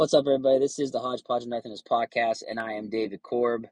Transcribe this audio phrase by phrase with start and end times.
[0.00, 0.58] What's up, everybody?
[0.60, 3.66] This is the Hodgepodge of Nothingness podcast, and I am David Corob.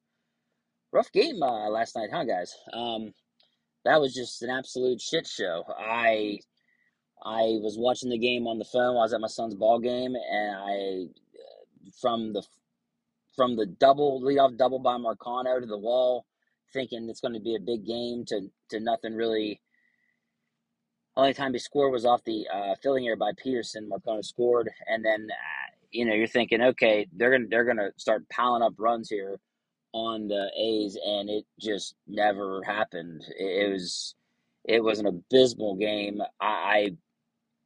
[0.93, 2.55] Rough game uh, last night, huh, guys?
[2.71, 3.15] Um,
[3.87, 5.65] that was just an absolute shit show.
[5.79, 6.41] I
[7.25, 8.93] I was watching the game on the phone.
[8.93, 11.07] While I was at my son's ball game, and I
[11.99, 12.43] from the
[13.35, 16.27] from the double lead off double by Marcano to the wall,
[16.75, 19.63] thinking it's going to be a big game to to nothing really.
[21.17, 23.89] Only time he scored was off the uh, filling error by Peterson.
[23.91, 28.29] Marcano scored, and then uh, you know you're thinking, okay, they're gonna they're gonna start
[28.29, 29.39] piling up runs here
[29.93, 33.25] on the A's, and it just never happened.
[33.39, 34.15] It, it was
[34.65, 36.21] it was an abysmal game.
[36.41, 36.91] I, I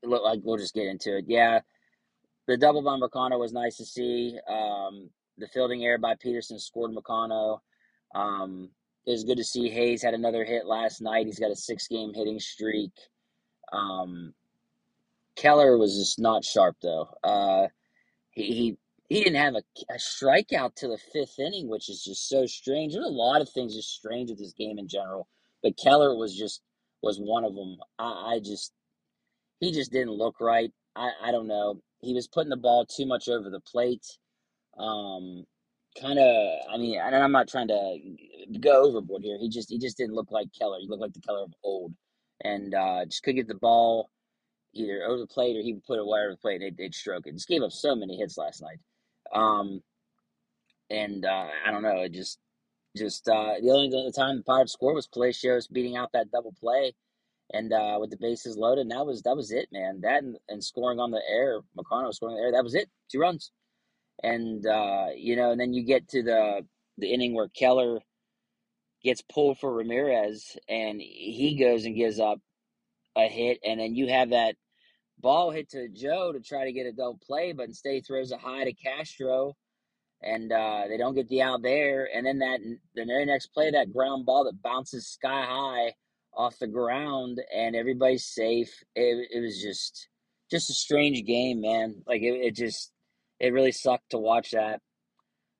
[0.05, 1.25] look like we'll just get into it.
[1.29, 1.61] Yeah,
[2.47, 4.39] the double by Marcano was nice to see.
[4.49, 7.61] Um, the fielding error by Peterson scored Marcano.
[8.15, 8.71] Um,
[9.07, 11.27] it was good to see Hayes had another hit last night.
[11.27, 12.93] He's got a six game hitting streak.
[13.73, 14.35] Um,
[15.35, 17.09] Keller was just not sharp though.
[17.25, 17.67] Uh,
[18.33, 18.77] he, he
[19.09, 22.95] he didn't have a, a strikeout to the fifth inning, which is just so strange.
[22.95, 25.29] There's a lot of things just strange with this game in general,
[25.63, 26.63] but Keller was just
[27.03, 27.77] was one of them.
[27.99, 28.73] I, I just
[29.61, 30.71] he just didn't look right.
[30.97, 31.81] I, I don't know.
[32.01, 34.07] He was putting the ball too much over the plate.
[34.79, 35.45] Um,
[36.01, 36.47] kind of.
[36.73, 37.99] I mean, and I'm not trying to
[38.61, 39.39] go overboard here.
[39.39, 40.79] He just he just didn't look like Keller.
[40.81, 41.93] He looked like the Keller of old,
[42.43, 44.11] and uh, just could get the ball
[44.75, 46.61] either over the plate or he would put it over the plate.
[46.61, 47.35] They'd, they'd stroke it.
[47.35, 48.79] Just gave up so many hits last night.
[49.35, 49.83] Um,
[50.91, 52.03] and uh, I don't know.
[52.03, 52.39] It just
[52.97, 56.55] just uh, the only the time the Pirates scored was Palacios beating out that double
[56.61, 56.93] play,
[57.53, 60.01] and uh, with the bases loaded, and that was that was it, man.
[60.03, 62.53] That and, and scoring on the air, McConnell scoring on the air.
[62.53, 62.89] That was it.
[63.11, 63.51] Two runs,
[64.23, 66.67] and uh, you know, and then you get to the
[66.99, 68.01] the inning where Keller
[69.03, 72.39] gets pulled for Ramirez, and he goes and gives up
[73.17, 74.57] a hit, and then you have that
[75.23, 78.39] ball hit to Joe to try to get a double play, but instead throws a
[78.39, 79.57] high to Castro,
[80.23, 82.09] and uh, they don't get the out there.
[82.13, 82.61] And then that
[82.95, 85.95] the very next play, that ground ball that bounces sky high
[86.35, 88.73] off the ground, and everybody's safe.
[88.95, 90.09] It, it was just
[90.51, 92.03] just a strange game, man.
[92.07, 92.93] Like it, it just
[93.41, 94.81] it really sucked to watch that.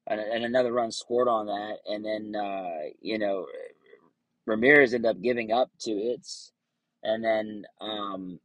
[0.09, 3.47] And, and another run scored on that, and then uh, you know
[4.47, 6.53] Ramirez ended up giving up two hits,
[7.05, 8.41] and then um,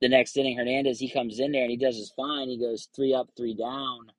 [0.00, 2.48] the next inning, Hernandez, he comes in there and he does his fine.
[2.48, 4.12] He goes three up, three down.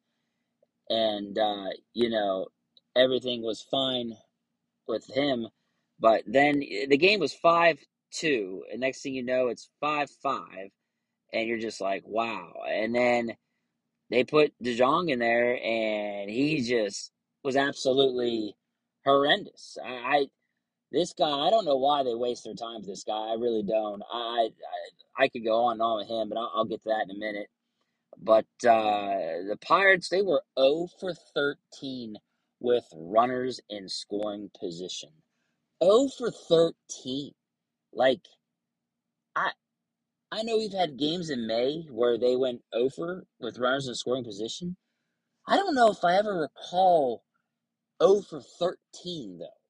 [0.89, 2.47] And, uh, you know,
[2.95, 4.15] everything was fine
[4.87, 5.47] with him.
[5.99, 7.77] But then the game was 5
[8.13, 8.63] 2.
[8.71, 10.43] And next thing you know, it's 5 5.
[11.33, 12.53] And you're just like, wow.
[12.69, 13.37] And then
[14.09, 17.11] they put DeJong in there and he just
[17.43, 18.55] was absolutely
[19.05, 19.77] horrendous.
[19.83, 20.27] I
[20.91, 23.13] this guy, I don't know why they waste their time with this guy.
[23.31, 24.01] I really don't.
[24.11, 24.49] I,
[25.17, 27.05] I, I could go on and on with him, but I'll, I'll get to that
[27.09, 27.47] in a minute.
[28.21, 32.15] But uh, the Pirates, they were 0 for 13
[32.59, 35.09] with runners in scoring position.
[35.83, 37.31] 0 for 13.
[37.93, 38.21] Like,
[39.35, 39.51] I,
[40.31, 44.23] I know we've had games in May where they went over with runners in scoring
[44.23, 44.77] position.
[45.47, 47.23] I don't know if I ever recall
[48.03, 49.60] 0 for 13 though.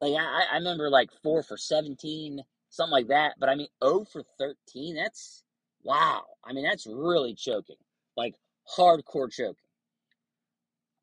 [0.00, 2.40] Like I, I remember like four for seventeen,
[2.70, 3.34] something like that.
[3.38, 4.96] But I mean, oh for thirteen.
[4.96, 5.42] That's
[5.82, 6.24] wow.
[6.44, 7.76] I mean, that's really choking,
[8.16, 8.34] like
[8.76, 9.56] hardcore choking.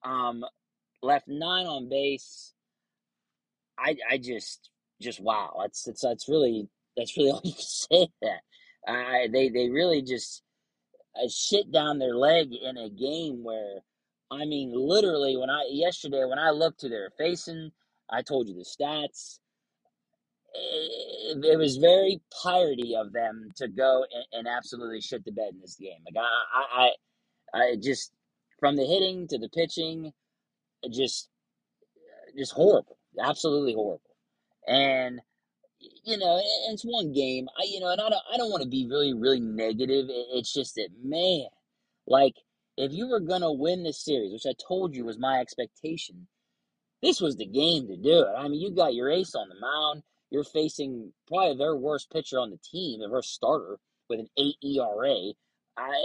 [0.04, 0.44] Um,
[1.02, 2.54] left nine on base.
[3.78, 4.70] I I just
[5.02, 5.58] just wow.
[5.62, 8.08] That's that's that's really that's really all you can say.
[8.22, 8.42] That
[8.88, 10.44] I they they really just
[11.16, 13.80] uh, shit down their leg in a game where
[14.32, 17.72] I mean, literally, when I yesterday when I looked to their facing
[18.14, 19.40] I told you the stats.
[20.54, 25.54] It, it was very piratey of them to go and, and, absolutely shit the bed
[25.54, 25.98] in this game.
[26.06, 26.92] Like I,
[27.56, 28.12] I, I, just
[28.60, 30.14] from the hitting to the pitching,
[30.92, 31.30] just,
[32.38, 34.02] just horrible, absolutely horrible.
[34.68, 35.22] And
[36.06, 37.48] you know, it's one game.
[37.60, 40.06] I, you know, and I don't, I don't want to be really, really negative.
[40.10, 41.48] It's just that, man,
[42.08, 42.36] like
[42.78, 46.28] if you were gonna win this series, which I told you was my expectation,
[47.04, 48.34] this was the game to do it.
[48.38, 50.04] I mean, you got your ace on the mound.
[50.32, 53.78] You're facing probably their worst pitcher on the team, their worst starter
[54.10, 55.34] with an eight ERA.
[55.78, 56.02] I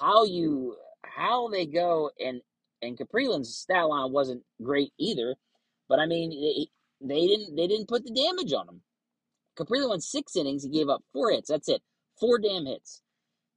[0.00, 2.40] how you how they go and
[2.82, 5.36] and Kaprielian's stat line wasn't great either,
[5.88, 6.68] but I mean they,
[7.06, 8.80] they didn't they didn't put the damage on him.
[9.58, 10.64] Kaprielian went six innings.
[10.64, 11.50] He gave up four hits.
[11.50, 11.82] That's it.
[12.18, 13.02] Four damn hits.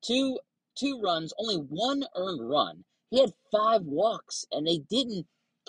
[0.04, 0.40] Two
[0.78, 1.34] two runs.
[1.40, 2.84] Only one earned run.
[3.12, 5.26] He had five walks, and they didn't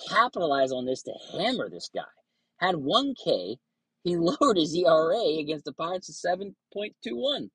[0.08, 2.02] capitalize on this to hammer this guy.
[2.58, 3.56] Had 1K,
[4.04, 7.50] he lowered his ERA against the Pirates to 7.21.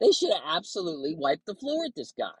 [0.00, 2.36] They should have absolutely wiped the floor with this guy,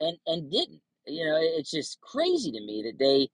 [0.00, 0.82] and and didn't.
[1.06, 3.30] You know, it's just crazy to me that they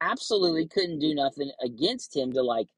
[0.00, 2.68] absolutely couldn't do nothing against him to like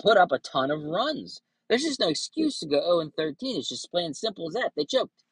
[0.00, 1.40] put up a ton of runs.
[1.68, 3.58] There's just no excuse to go 0 and 13.
[3.58, 4.72] It's just plain simple as that.
[4.76, 5.22] They choked,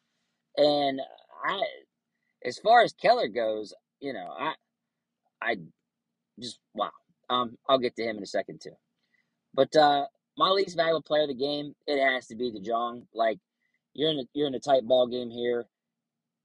[0.56, 1.00] and
[1.44, 1.62] I,
[2.44, 4.54] as far as Keller goes, you know, I,
[5.42, 5.56] I
[6.38, 6.90] just wow.
[7.28, 8.74] Um, I'll get to him in a second too.
[9.54, 10.06] But uh,
[10.36, 13.02] my least valuable player of the game, it has to be DeJong.
[13.14, 13.38] Like
[13.94, 15.66] you're in a you're in a tight ball game here,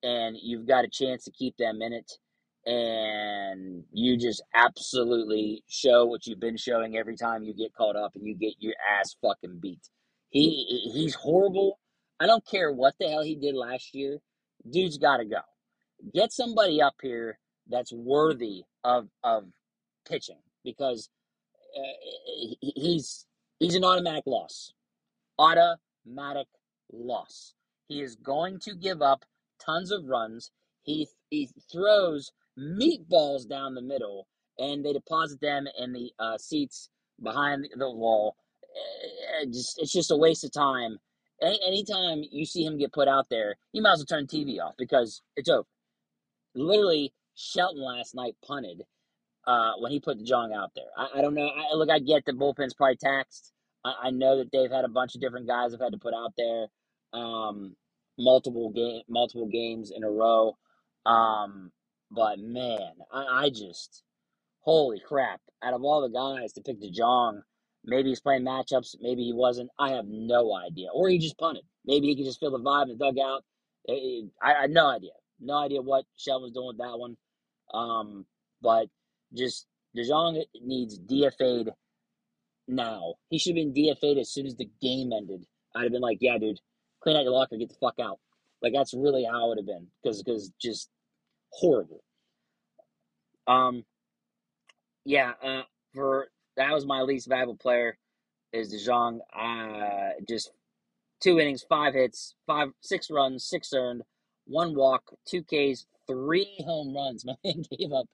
[0.03, 2.11] and you've got a chance to keep them in it,
[2.69, 8.11] and you just absolutely show what you've been showing every time you get caught up
[8.15, 9.89] and you get your ass fucking beat.
[10.29, 11.79] He he's horrible.
[12.19, 14.19] I don't care what the hell he did last year.
[14.69, 15.39] Dude's got to go.
[16.13, 17.39] Get somebody up here
[17.69, 19.45] that's worthy of of
[20.07, 21.09] pitching because
[21.77, 23.25] uh, he's
[23.59, 24.73] he's an automatic loss.
[25.37, 26.47] Automatic
[26.91, 27.53] loss.
[27.87, 29.25] He is going to give up
[29.63, 30.51] tons of runs.
[30.83, 34.27] He he throws meatballs down the middle,
[34.57, 36.89] and they deposit them in the uh, seats
[37.21, 38.35] behind the wall.
[39.41, 40.97] It just it's just a waste of time.
[41.41, 44.59] Any, anytime you see him get put out there, you might as well turn TV
[44.61, 45.67] off because it's over.
[46.55, 48.83] Literally, Shelton last night punted
[49.45, 50.85] uh, when he put DeJong out there.
[50.97, 51.47] I, I don't know.
[51.47, 53.51] I, look, I get the bullpen's probably taxed.
[53.83, 56.13] I, I, know that they've had a bunch of different guys have had to put
[56.13, 56.67] out there
[57.13, 57.75] um,
[58.17, 60.57] multiple game multiple games in a row.
[61.05, 61.71] Um,
[62.11, 64.03] but man, I, I just
[64.61, 65.41] holy crap!
[65.63, 67.41] Out of all the guys to pick DeJong,
[67.83, 69.69] maybe he's playing matchups, maybe he wasn't.
[69.77, 71.63] I have no idea, or he just punted.
[71.85, 73.43] Maybe he could just feel the vibe in the dugout.
[73.87, 77.17] I, I had no idea, no idea what Shell was doing with that one.
[77.75, 78.25] Um,
[78.61, 78.87] but
[79.33, 79.67] just
[79.97, 81.69] DeJong needs DFA'd
[82.67, 83.15] now.
[83.29, 85.45] He should have been DFA'd as soon as the game ended.
[85.75, 86.59] I'd have been like, yeah, dude,
[87.01, 88.19] clean out your locker, get the fuck out.
[88.61, 90.89] Like that's really how it would have been because because just
[91.51, 92.03] horrible.
[93.47, 93.83] Um,
[95.03, 95.63] yeah, uh,
[95.93, 97.97] for that was my least valuable player
[98.53, 99.19] is DeJong.
[99.37, 100.51] Uh, just
[101.21, 104.01] two innings, five hits, five six runs, six earned,
[104.45, 107.25] one walk, two Ks, three home runs.
[107.25, 108.07] My man gave up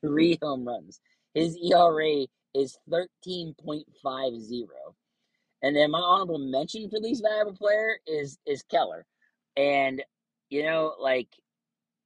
[0.00, 1.00] three home runs.
[1.34, 3.84] His ERA is 13.50.
[5.62, 9.04] And then my honorable mention for least valuable player is is Keller.
[9.56, 10.02] And
[10.50, 11.28] you know, like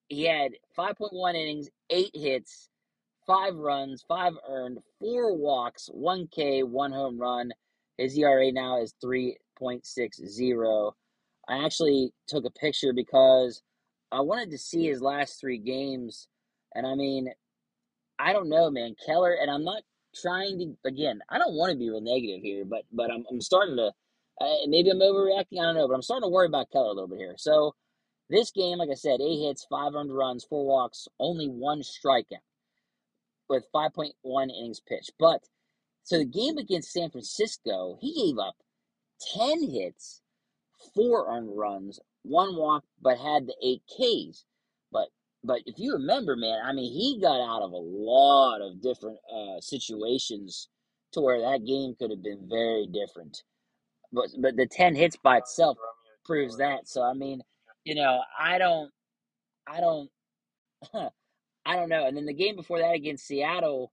[0.08, 2.68] he had 5.1 innings, 8 hits,
[3.26, 7.52] 5 runs, 5 earned, 4 walks, 1 K, 1 home run.
[7.98, 10.92] His ERA now is 3.60.
[11.48, 13.62] I actually took a picture because
[14.12, 16.28] I wanted to see his last 3 games
[16.74, 17.28] and I mean,
[18.18, 18.94] I don't know, man.
[19.04, 19.82] Keller, and I'm not
[20.14, 20.88] trying to.
[20.88, 23.92] Again, I don't want to be real negative here, but but I'm I'm starting to.
[24.40, 25.60] Uh, maybe I'm overreacting.
[25.60, 27.34] I don't know, but I'm starting to worry about Keller a little bit here.
[27.36, 27.74] So
[28.30, 32.38] this game, like I said, eight hits, five earned runs, four walks, only one strikeout,
[33.48, 35.12] with 5.1 innings pitched.
[35.18, 35.42] But
[36.02, 38.56] so the game against San Francisco, he gave up
[39.36, 40.22] 10 hits,
[40.94, 44.44] four earned runs, one walk, but had the eight Ks.
[44.92, 45.08] But
[45.44, 49.18] but if you remember, man, I mean, he got out of a lot of different
[49.34, 50.68] uh, situations
[51.12, 53.42] to where that game could have been very different.
[54.12, 55.78] But but the ten hits by itself
[56.24, 56.88] proves that.
[56.88, 57.42] So I mean,
[57.84, 58.90] you know, I don't,
[59.66, 60.10] I don't,
[61.66, 62.06] I don't know.
[62.06, 63.92] And then the game before that against Seattle,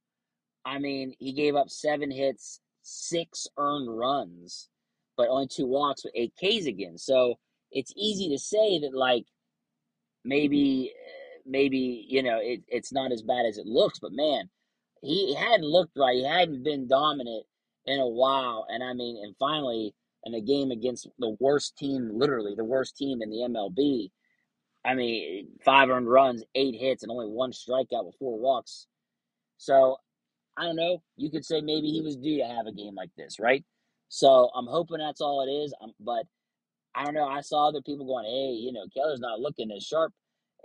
[0.65, 4.69] I mean, he gave up seven hits, six earned runs,
[5.17, 6.97] but only two walks with eight Ks again.
[6.97, 7.35] So
[7.71, 9.25] it's easy to say that like
[10.23, 10.93] maybe
[11.45, 14.49] maybe you know it, it's not as bad as it looks, but man,
[15.01, 16.15] he hadn't looked right.
[16.15, 17.45] He hadn't been dominant
[17.85, 19.93] in a while, and I mean, and finally
[20.25, 24.11] in a game against the worst team, literally the worst team in the MLB.
[24.85, 28.87] I mean, five earned runs, eight hits, and only one strikeout with four walks.
[29.57, 29.97] So
[30.57, 31.01] I don't know.
[31.17, 33.63] You could say maybe he was due to have a game like this, right?
[34.09, 35.73] So I'm hoping that's all it is.
[35.81, 36.25] Um, but
[36.99, 37.27] I don't know.
[37.29, 40.11] I saw other people going, "Hey, you know, Keller's not looking as sharp,"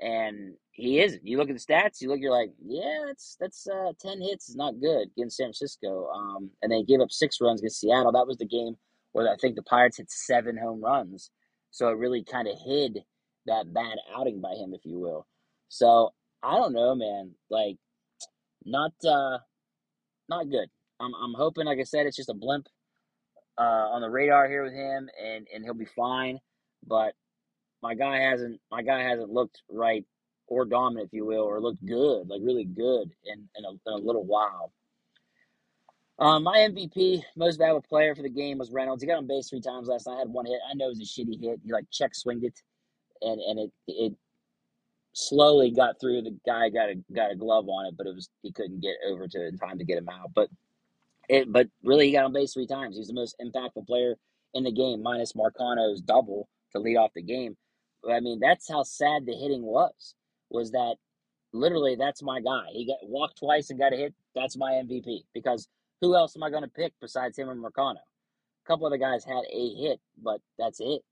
[0.01, 1.25] and he isn't.
[1.25, 4.49] You look at the stats, you look, you're like, yeah, that's that's uh, ten hits
[4.49, 6.09] is not good against San Francisco.
[6.09, 8.11] Um, and they gave up six runs against Seattle.
[8.11, 8.77] That was the game
[9.13, 11.31] where I think the Pirates hit seven home runs.
[11.71, 12.99] So it really kind of hid
[13.47, 15.29] that bad outing by him, if you will.
[15.69, 17.31] So I don't know, man.
[17.49, 17.77] Like,
[18.65, 19.39] not uh,
[20.29, 20.69] not good.
[21.01, 22.67] I'm I'm hoping, like I said, it's just a blimp
[23.59, 26.39] uh, on the radar here with him, and and he'll be fine.
[26.87, 27.15] But
[27.83, 30.05] my guy hasn't my guy hasn't looked right
[30.47, 33.93] or dominant, if you will, or looked good, like really good in, in, a, in
[33.93, 34.73] a little while.
[36.19, 39.03] Um, my MVP, most valuable player for the game was Reynolds.
[39.03, 40.15] He got on base three times last night.
[40.15, 40.61] I had one hit.
[40.71, 41.61] I know it was a shitty hit.
[41.65, 42.63] He like check swinged it,
[43.21, 44.13] and and it it
[45.13, 46.23] slowly got through.
[46.23, 48.95] The guy got a got a glove on it, but it was he couldn't get
[49.09, 50.31] over to in time to get him out.
[50.35, 50.51] But
[51.29, 52.97] it but really he got on base three times.
[52.97, 54.17] He's the most impactful player
[54.55, 57.57] in the game, minus Marcano's double to lead off the game.
[58.11, 60.15] I mean, that's how sad the hitting was.
[60.51, 60.97] Was that
[61.53, 62.67] literally that's my guy.
[62.73, 64.15] He got walked twice and got a hit.
[64.35, 65.69] That's my MVP because
[66.01, 67.97] who else am I going to pick besides him and Marcano?
[67.97, 71.03] A couple other guys had a hit, but that's it.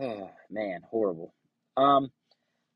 [0.00, 1.34] Oh, man, horrible.
[1.76, 2.10] Um,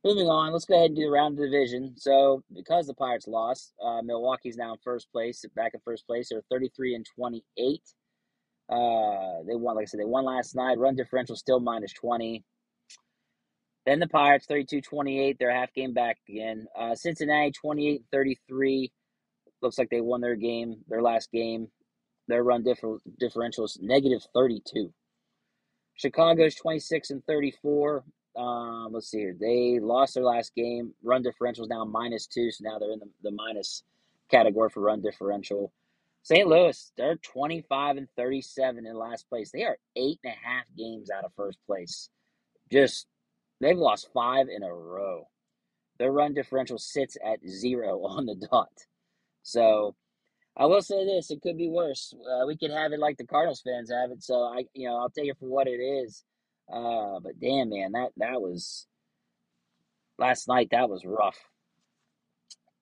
[0.04, 1.94] moving on, let's go ahead and do the round of division.
[1.96, 6.28] So, because the Pirates lost, uh, Milwaukee's now in first place, back in first place.
[6.30, 7.80] They're 33 and 28.
[8.68, 10.78] Uh, they won, like I said, they won last night.
[10.78, 12.44] Run differential still minus 20.
[13.84, 15.36] Then the Pirates, 32 28.
[15.38, 16.66] They're half game back again.
[16.78, 18.92] Uh, Cincinnati, 28 33.
[19.60, 21.68] Looks like they won their game, their last game.
[22.28, 24.92] Their run differ- differential is negative 32.
[25.96, 28.04] Chicago's 26 and 34.
[28.36, 29.36] Um, let's see here.
[29.38, 30.94] They lost their last game.
[31.02, 33.82] Run differential is now minus two, so now they're in the, the minus
[34.30, 35.72] category for run differential.
[36.22, 36.46] St.
[36.46, 39.50] Louis, they're 25 and 37 in last place.
[39.52, 42.08] They are eight and a half games out of first place.
[42.70, 43.06] Just,
[43.60, 45.28] they've lost five in a row.
[45.98, 48.70] Their run differential sits at zero on the dot.
[49.42, 49.94] So,
[50.56, 52.14] I will say this: it could be worse.
[52.14, 54.22] Uh, we could have it like the Cardinals fans have it.
[54.22, 56.24] So I, you know, I'll take it for what it is.
[56.72, 58.86] Uh, but damn, man, that that was
[60.18, 60.68] last night.
[60.72, 61.38] That was rough.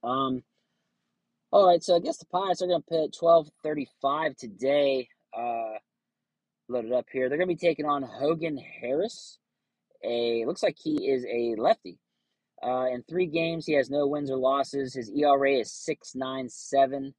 [0.05, 0.43] Um.
[1.53, 5.09] All right, so I guess the Pirates are going to at twelve thirty-five today.
[5.37, 5.79] Uh,
[6.69, 7.29] loaded up here.
[7.29, 9.39] They're going to be taking on Hogan Harris.
[10.05, 11.99] A looks like he is a lefty.
[12.63, 14.95] Uh, in three games, he has no wins or losses.
[14.95, 17.15] His ERA is six nine seven.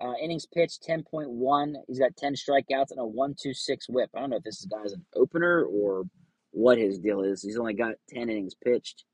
[0.00, 1.74] Uh, innings pitched 10.1.
[1.86, 4.10] He's got 10 strikeouts and a 126 whip.
[4.14, 6.04] I don't know if this guy's an opener or
[6.52, 7.42] what his deal is.
[7.42, 9.04] He's only got 10 innings pitched.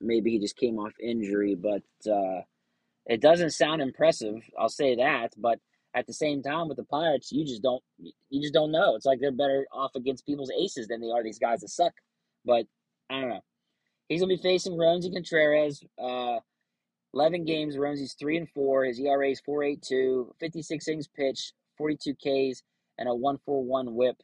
[0.00, 2.42] Maybe he just came off injury, but uh,
[3.06, 4.42] it doesn't sound impressive.
[4.58, 5.32] I'll say that.
[5.38, 5.58] But
[5.94, 8.96] at the same time, with the Pirates, you just don't you just don't know.
[8.96, 11.92] It's like they're better off against people's aces than they are these guys that suck.
[12.44, 12.66] But
[13.08, 13.44] I don't know.
[14.08, 15.82] He's gonna be facing Roansy Contreras.
[15.98, 16.38] Uh,
[17.14, 18.84] 11 games, Roansy's 3 and 4.
[18.84, 22.62] His ERA is 4.82, 56 innings pitched, 42 Ks,
[22.98, 24.16] and a 141 whip.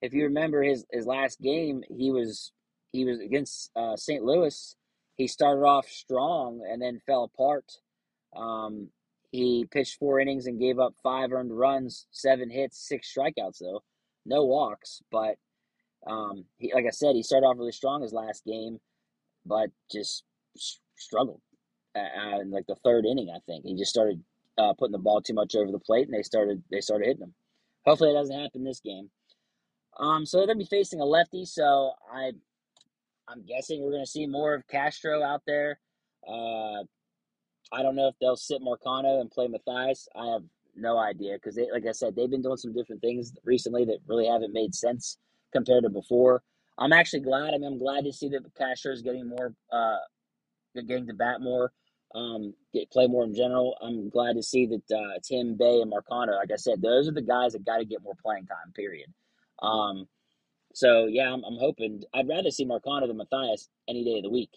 [0.00, 2.52] If you remember his, his last game, he was
[2.92, 4.22] he was against uh, St.
[4.22, 4.76] Louis.
[5.16, 7.64] He started off strong and then fell apart.
[8.34, 8.88] Um,
[9.30, 13.82] he pitched four innings and gave up five earned runs, seven hits, six strikeouts though,
[14.24, 15.02] no walks.
[15.10, 15.36] But
[16.06, 18.78] um, he, like I said, he started off really strong his last game,
[19.44, 20.22] but just
[20.96, 21.42] struggled
[21.98, 23.30] uh, in like the third inning.
[23.34, 24.22] I think he just started
[24.58, 27.22] uh, putting the ball too much over the plate, and they started they started hitting
[27.22, 27.34] him.
[27.86, 29.10] Hopefully, it doesn't happen this game.
[29.98, 31.44] Um, so they're gonna be facing a lefty.
[31.44, 32.32] So I,
[33.28, 35.80] I'm guessing we're gonna see more of Castro out there.
[36.26, 36.82] Uh,
[37.72, 40.08] I don't know if they'll sit Marcano and play Mathias.
[40.16, 40.42] I have
[40.76, 43.98] no idea because they, like I said, they've been doing some different things recently that
[44.06, 45.18] really haven't made sense
[45.52, 46.42] compared to before.
[46.78, 47.54] I'm actually glad.
[47.54, 49.96] I mean, I'm glad to see that Castro is getting more, uh,
[50.74, 51.72] getting to bat more
[52.14, 53.76] um, get play more in general.
[53.82, 57.12] I'm glad to see that uh, Tim Bay and Marcano, like I said, those are
[57.12, 58.72] the guys that got to get more playing time.
[58.74, 59.12] Period.
[59.62, 60.08] Um,
[60.74, 62.02] so yeah, I'm, I'm hoping.
[62.14, 64.50] I'd rather see Marcano than Mathias any day of the week.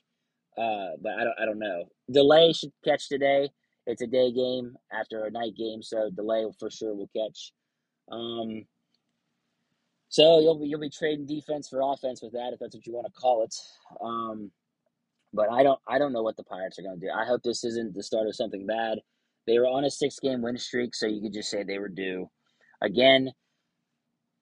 [0.58, 1.36] Uh, but I don't.
[1.42, 1.86] I don't know.
[2.10, 3.50] Delay should catch today.
[3.88, 7.52] It's a day game after a night game, so delay for sure will catch.
[8.12, 8.66] Um,
[10.10, 12.94] so you'll be you'll be trading defense for offense with that, if that's what you
[12.94, 13.56] want to call it.
[14.02, 14.52] Um,
[15.34, 17.12] but I don't I don't know what the Pirates are going to do.
[17.12, 19.00] I hope this isn't the start of something bad.
[19.48, 21.90] They were on a six game win streak, so you could just say they were
[21.90, 22.30] due.
[22.82, 23.32] Again,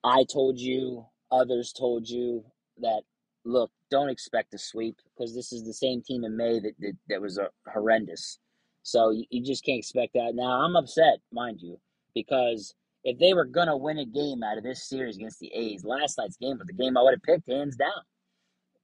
[0.04, 2.44] I told you, others told you
[2.78, 3.02] that
[3.44, 6.96] look, don't expect a sweep because this is the same team in May that that,
[7.08, 8.38] that was uh, horrendous.
[8.82, 10.32] So you, you just can't expect that.
[10.34, 11.78] Now I'm upset, mind you,
[12.14, 15.84] because if they were gonna win a game out of this series against the A's,
[15.84, 18.02] last night's game was the game I would have picked hands down,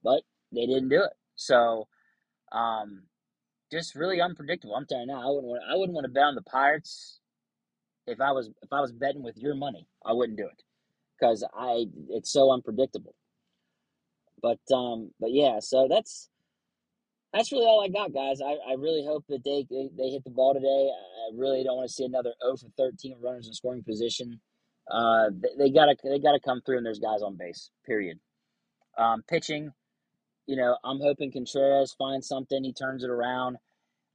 [0.03, 0.21] but
[0.53, 1.13] they didn't do it.
[1.35, 1.87] So
[2.51, 3.03] um,
[3.71, 4.75] just really unpredictable.
[4.75, 7.19] I'm telling you now, I wouldn't want, I wouldn't want to bet on the Pirates
[8.05, 9.87] if I was if I was betting with your money.
[10.05, 10.63] I wouldn't do it
[11.19, 13.15] because I it's so unpredictable.
[14.41, 16.29] But um, but yeah, so that's
[17.33, 18.39] that's really all I got, guys.
[18.41, 20.89] I, I really hope that they, they, they hit the ball today.
[20.89, 24.39] I really don't want to see another 0 for 13 runners in scoring position.
[24.89, 27.69] Uh, they, they gotta they gotta come through and there's guys on base.
[27.85, 28.19] Period.
[28.97, 29.71] Um, pitching,
[30.47, 32.63] you know, I'm hoping Contreras finds something.
[32.63, 33.57] He turns it around.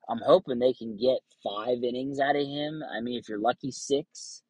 [0.08, 2.82] I'm hoping they can get five innings out of him.
[2.92, 4.42] I mean, if you're lucky, six.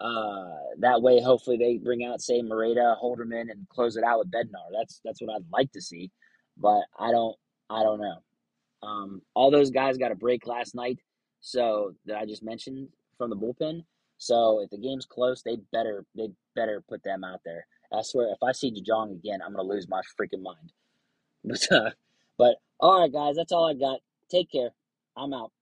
[0.00, 4.30] Uh, that way, hopefully, they bring out say Moreta, Holderman, and close it out with
[4.30, 4.70] Bednar.
[4.72, 6.10] That's that's what I'd like to see,
[6.56, 7.36] but I don't
[7.68, 8.22] I don't know.
[8.82, 11.00] Um, all those guys got a break last night,
[11.40, 13.84] so that I just mentioned from the bullpen.
[14.16, 17.66] So if the game's close, they better they better put them out there.
[17.92, 20.72] I swear, if I see DeJong again, I'm gonna lose my freaking mind.
[21.44, 21.90] But uh,
[22.38, 24.00] but all right, guys, that's all I got.
[24.30, 24.70] Take care.
[25.16, 25.52] I'm out.